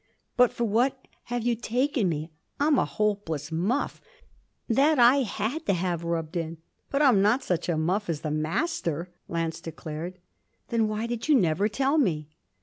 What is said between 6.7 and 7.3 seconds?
But I'm